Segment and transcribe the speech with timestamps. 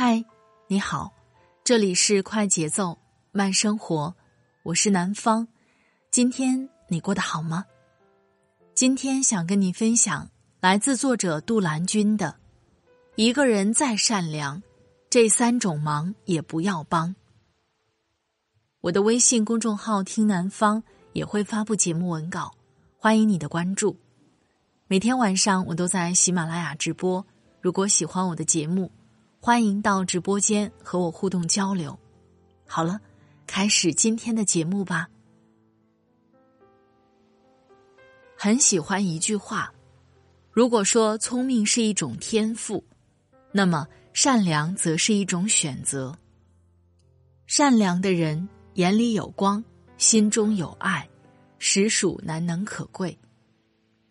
[0.00, 0.24] 嗨，
[0.68, 1.12] 你好，
[1.64, 2.96] 这里是快节奏
[3.32, 4.14] 慢生活，
[4.62, 5.48] 我是南方。
[6.08, 7.64] 今天你过得好吗？
[8.74, 10.30] 今天想跟你分享
[10.60, 12.36] 来自作者杜兰君的：
[13.16, 14.62] 一个人再善良，
[15.10, 17.12] 这三种忙也不要帮。
[18.80, 20.80] 我的微信公众号“听南方”
[21.12, 22.52] 也会发布节目文稿，
[22.98, 23.96] 欢迎你的关注。
[24.86, 27.26] 每天晚上我都在喜马拉雅直播，
[27.60, 28.88] 如果喜欢我的节目。
[29.40, 31.98] 欢迎到直播间和我互动交流。
[32.66, 33.00] 好了，
[33.46, 35.08] 开始今天的节目吧。
[38.36, 39.72] 很喜欢一句话：
[40.50, 42.84] 如果说聪明是一种天赋，
[43.52, 46.16] 那么善良则是一种选择。
[47.46, 49.64] 善良的人眼里有光，
[49.96, 51.08] 心中有爱，
[51.58, 53.16] 实属难能可贵。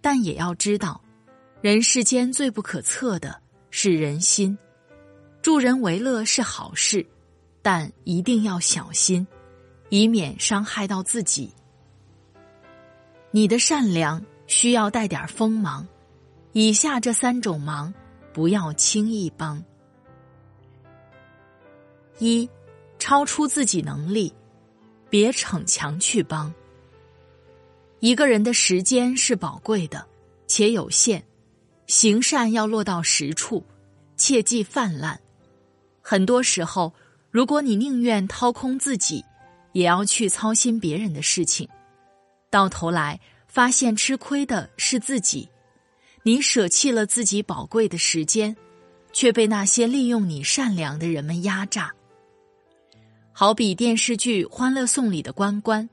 [0.00, 1.00] 但也要知道，
[1.60, 4.58] 人世间最不可测的是人心。
[5.42, 7.06] 助人为乐是好事，
[7.62, 9.26] 但一定要小心，
[9.88, 11.50] 以免伤害到自己。
[13.30, 15.86] 你的善良需要带点锋芒，
[16.52, 17.92] 以下这三种忙
[18.34, 19.62] 不要轻易帮：
[22.18, 22.46] 一、
[22.98, 24.34] 超出自己能力，
[25.08, 26.52] 别逞强去帮。
[28.00, 30.06] 一个人的时间是宝贵的，
[30.46, 31.22] 且有限，
[31.86, 33.64] 行善要落到实处，
[34.18, 35.18] 切忌泛滥。
[36.10, 36.92] 很多时候，
[37.30, 39.24] 如果你宁愿掏空自己，
[39.70, 41.68] 也要去操心别人的事情，
[42.50, 45.48] 到头来发现吃亏的是自己。
[46.24, 48.56] 你舍弃了自己宝贵的时间，
[49.12, 51.94] 却被那些利用你善良的人们压榨。
[53.30, 55.88] 好比电视剧《欢乐颂》里的关关，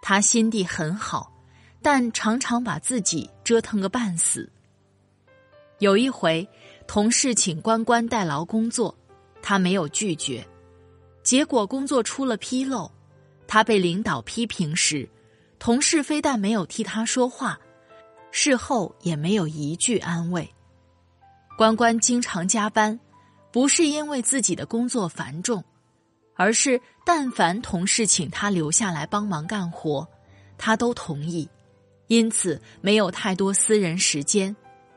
[0.00, 1.32] 他心地很好，
[1.82, 4.48] 但常常把自己折腾个半死。
[5.80, 6.48] 有一回，
[6.86, 8.96] 同事请关关代劳工作。
[9.48, 10.44] 他没有拒绝，
[11.22, 12.90] 结果工作出了纰漏，
[13.46, 15.08] 他被领导批评时，
[15.60, 17.56] 同事非但没有替他说话，
[18.32, 20.52] 事后也没有一句安慰。
[21.56, 22.98] 关关经常加班，
[23.52, 25.62] 不是因为自己的工作繁重，
[26.34, 30.04] 而是但凡同事请他留下来帮忙干活，
[30.58, 31.48] 他都同意，
[32.08, 34.56] 因此没有太多私人时间，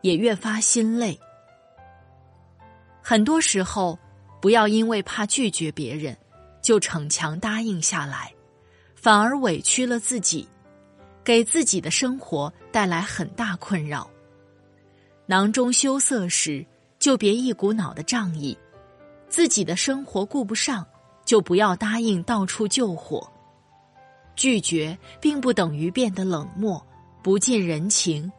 [0.00, 1.20] 也越发心累。
[3.02, 3.98] 很多时候。
[4.40, 6.16] 不要因为怕拒绝别人，
[6.62, 8.32] 就逞强答应下来，
[8.94, 10.48] 反而委屈了自己，
[11.22, 14.10] 给自己的生活带来很大困扰。
[15.26, 16.64] 囊中羞涩时，
[16.98, 18.56] 就别一股脑的仗义；
[19.28, 20.86] 自己的生活顾不上，
[21.24, 23.30] 就不要答应到处救火。
[24.34, 26.84] 拒绝并不等于变得冷漠、
[27.22, 28.30] 不近人情，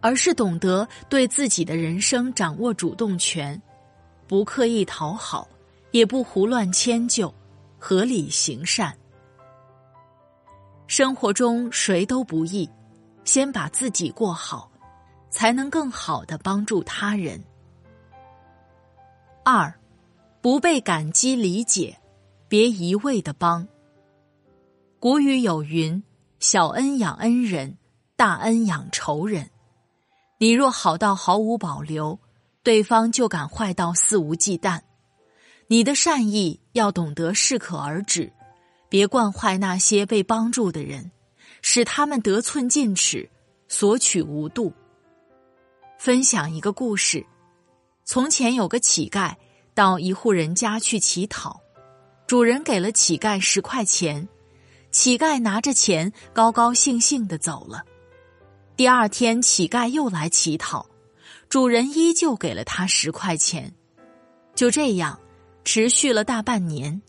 [0.00, 3.60] 而是懂得对自己的人生掌握主动权。
[4.26, 5.46] 不刻意讨好，
[5.90, 7.32] 也不胡乱迁就，
[7.78, 8.96] 合理行善。
[10.86, 12.68] 生活中谁都不易，
[13.24, 14.70] 先把自己过好，
[15.30, 17.42] 才能更好的帮助他人。
[19.44, 19.72] 二，
[20.40, 21.98] 不被感激理解，
[22.48, 23.66] 别一味的帮。
[24.98, 26.02] 古语有云
[26.40, 27.76] ：“小恩养恩人，
[28.16, 29.50] 大恩养仇人。”
[30.38, 32.18] 你若好到毫无保留。
[32.64, 34.80] 对方就敢坏到肆无忌惮，
[35.66, 38.32] 你的善意要懂得适可而止，
[38.88, 41.10] 别惯坏那些被帮助的人，
[41.60, 43.28] 使他们得寸进尺，
[43.68, 44.72] 索取无度。
[45.98, 47.26] 分享一个故事：
[48.06, 49.34] 从前有个乞丐
[49.74, 51.60] 到一户人家去乞讨，
[52.26, 54.26] 主人给了乞丐十块钱，
[54.90, 57.84] 乞丐拿着钱高高兴兴的走了。
[58.74, 60.86] 第二天，乞丐又来乞讨。
[61.48, 63.72] 主人依旧给了他十块钱，
[64.54, 65.18] 就这样
[65.64, 67.00] 持续了大半年。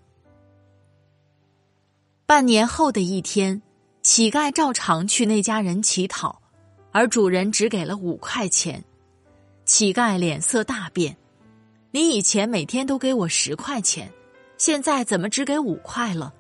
[2.26, 3.62] 半年后的一天，
[4.02, 6.42] 乞丐照常去那家人乞讨，
[6.92, 8.84] 而主人只给了五块钱。
[9.64, 11.18] 乞丐脸色大变
[11.90, 14.12] ：“你以前每天都给我十块钱，
[14.58, 16.34] 现在怎么只给五块了？”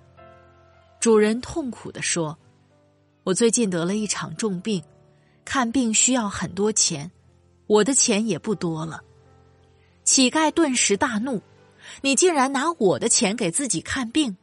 [1.00, 2.38] 主人痛苦地说
[3.24, 4.83] ：“我最近得了一场重病，
[5.44, 7.12] 看病需要很多钱，
[7.67, 9.03] 我的钱也不多了。”
[10.03, 11.41] 乞丐顿时大怒
[12.01, 14.38] ：“你竟然拿我的钱给自己看病！”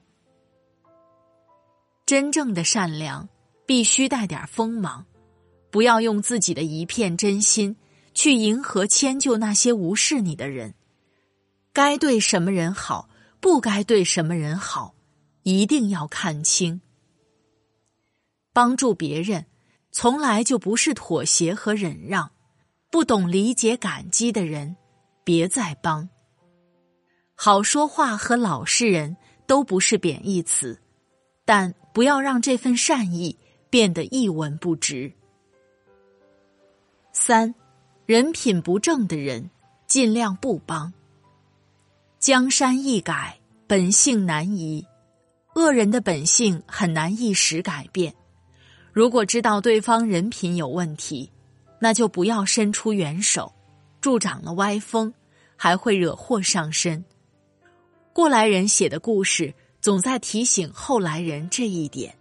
[2.04, 3.28] 真正的善良
[3.64, 5.06] 必须带点锋芒，
[5.70, 7.76] 不要用自己的一片真心
[8.12, 10.74] 去迎合、迁就那些无视你的人。
[11.72, 13.08] 该对什么人好，
[13.40, 14.94] 不该对什么人好，
[15.44, 16.82] 一定要看清。
[18.52, 19.46] 帮助别人，
[19.92, 22.32] 从来就不是妥协和忍让。
[22.92, 24.76] 不懂理解、感激的人，
[25.24, 26.06] 别再帮。
[27.34, 29.16] 好说话和老实人
[29.46, 30.78] 都不是贬义词，
[31.46, 33.34] 但不要让这份善意
[33.70, 35.10] 变得一文不值。
[37.14, 37.54] 三，
[38.04, 39.48] 人品不正的人，
[39.86, 40.92] 尽量不帮。
[42.18, 44.86] 江山易改，本性难移。
[45.54, 48.14] 恶人的本性很难一时改变。
[48.92, 51.31] 如果知道对方人品有问题，
[51.82, 53.52] 那就不要伸出援手，
[54.00, 55.12] 助长了歪风，
[55.56, 57.04] 还会惹祸上身。
[58.12, 62.16] 过来人写的故事总在提醒后来人这一点。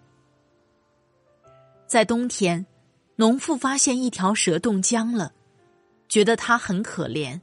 [1.85, 2.65] 在冬天，
[3.17, 5.31] 农妇发现一条蛇冻僵了，
[6.09, 7.39] 觉得它很可怜，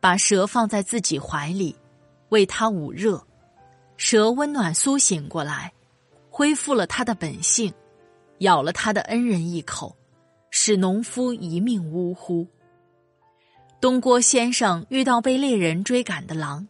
[0.00, 1.76] 把蛇放在自己怀里。
[2.30, 3.22] 为它捂热，
[3.98, 5.70] 蛇温暖苏醒过来，
[6.30, 7.74] 恢复了它的本性，
[8.38, 9.94] 咬了它的恩人一口，
[10.50, 12.46] 使农夫一命呜呼。
[13.80, 16.66] 东郭先生遇到被猎人追赶的狼，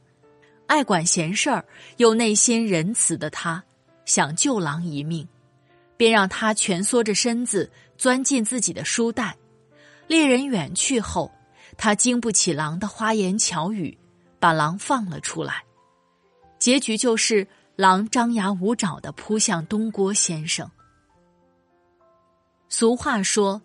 [0.66, 1.64] 爱管闲事儿
[1.96, 3.64] 又内心仁慈的他，
[4.04, 5.26] 想救狼一命，
[5.96, 9.36] 便让他蜷缩着身子钻进自己的书袋。
[10.06, 11.30] 猎人远去后，
[11.76, 13.96] 他经不起狼的花言巧语。
[14.42, 15.62] 把狼放了出来，
[16.58, 17.46] 结局就是
[17.76, 20.66] 狼张牙舞爪的扑向东郭先生。
[22.70, 23.60] 俗话说：“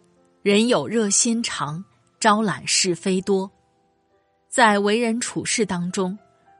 [0.46, 1.84] 人有热心肠，
[2.20, 3.50] 招揽是非多。”
[4.48, 6.16] 在为人处事当中，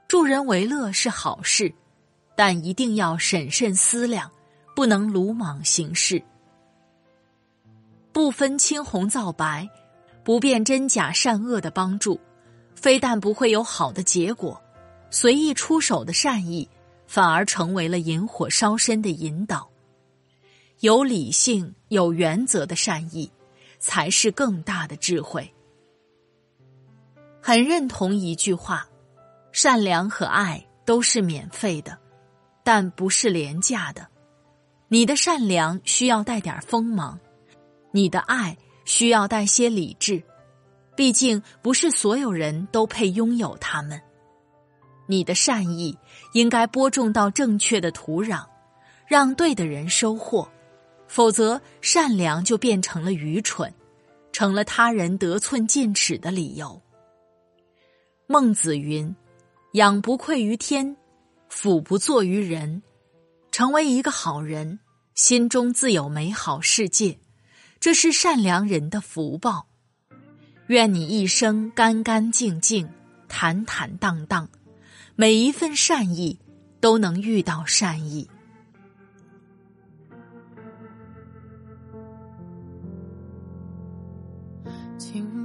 [0.08, 1.72] 助人为乐是好事，
[2.36, 4.32] 但一定要审慎思量，
[4.76, 6.20] 不能鲁莽行事。
[8.12, 9.70] 不分青红皂白，
[10.24, 12.20] 不辨真假善恶的帮助。
[12.74, 14.60] 非但不会有好的结果，
[15.12, 16.68] 随意出手的善意，
[17.06, 19.70] 反而成为了引火烧身的引导。
[20.80, 23.32] 有理性、有原则的善意，
[23.86, 25.54] 才是更大的智慧。
[27.40, 28.90] 很认同一句话：
[29.52, 31.96] 善良和爱都是免费的，
[32.64, 34.08] 但不是廉价的。
[34.88, 37.20] 你的善良需要带点锋芒，
[37.92, 40.24] 你的爱需要带些理智。
[40.96, 44.02] 毕竟不是所有人都配拥有它们。
[45.06, 45.96] 你的善意
[46.34, 48.44] 应该播种到正确的土壤，
[49.06, 50.50] 让对的人收获，
[51.16, 53.74] 否则善良就变成了愚蠢，
[54.34, 56.82] 成了他人得寸进尺的理由。
[58.28, 59.16] 孟子云
[59.72, 60.98] ：“养不愧于天，
[61.48, 62.84] 俯不作于人。”
[63.50, 64.78] 成为一个好人，
[65.14, 67.18] 心中自有美好世界，
[67.80, 69.68] 这是善良人的福报。
[70.68, 72.90] 愿你一生干干净净、
[73.30, 74.50] 坦坦荡荡，
[75.16, 76.38] 每一份善意
[76.82, 78.30] 都能遇到善意。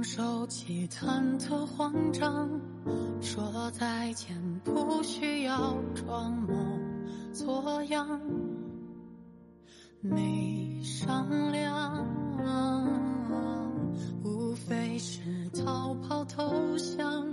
[0.03, 2.49] 收起忐忑慌张，
[3.21, 6.55] 说再见不需要装模
[7.31, 8.19] 作样，
[10.01, 12.07] 没商量。
[14.23, 17.25] 无非是逃跑投降，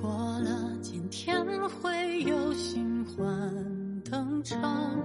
[0.00, 4.96] 过了今天会有新欢登场。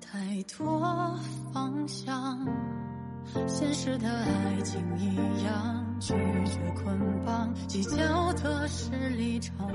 [0.00, 0.80] 太多
[1.52, 2.46] 方向，
[3.46, 6.14] 现实的爱情一样，拒
[6.44, 9.68] 绝捆绑，计较的是立场。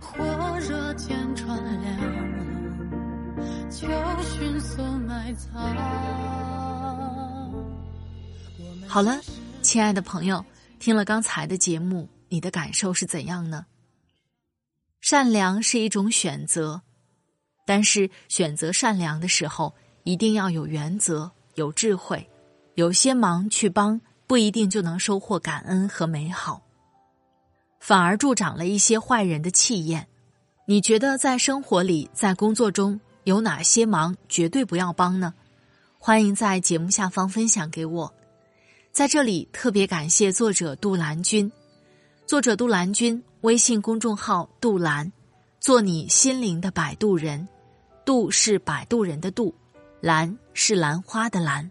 [0.00, 1.98] 火热间穿凉，
[3.68, 3.88] 就
[4.22, 5.52] 迅速埋葬。
[8.86, 9.20] 好了，
[9.62, 10.44] 亲爱的朋友，
[10.78, 13.66] 听了刚才的节目，你的感受是怎样呢？
[15.00, 16.80] 善良是一种选择，
[17.66, 22.28] 但是选择善良的时候，一定要有原则、有智慧。
[22.74, 24.00] 有些忙去帮，
[24.32, 26.62] 不一定就能收获感恩和美好，
[27.78, 30.08] 反而助长了一些坏人的气焰。
[30.64, 35.34] 你觉得在生活里、在工作中有哪些忙绝对不要帮呢？
[35.98, 38.10] 欢迎在节目下方分享给我。
[38.90, 41.52] 在这里特别感谢作者杜兰君，
[42.24, 45.12] 作者杜兰君微信公众号杜兰，
[45.60, 47.46] 做你心灵的摆渡人，
[48.06, 49.54] 杜是摆渡人的杜，
[50.00, 51.70] 兰是兰花的兰。